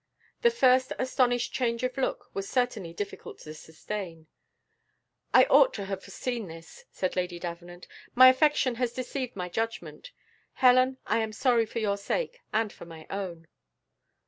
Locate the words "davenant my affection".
7.37-8.77